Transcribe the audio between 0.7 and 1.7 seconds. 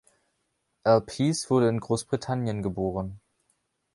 Al Pease wurde